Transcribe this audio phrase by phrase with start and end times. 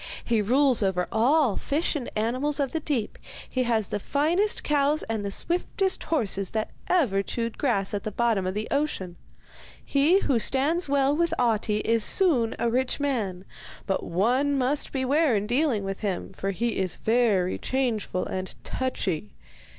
[0.23, 5.03] He rules over all fish and animals of the deep; he has the finest cows
[5.03, 9.15] and the swiftest horses that ever chewed grass at the bottom of the ocean.
[9.85, 13.45] He who stands well with Ahti is soon a rich man,
[13.85, 19.35] but one must beware in dealing with him, for he is very changeful and touchy.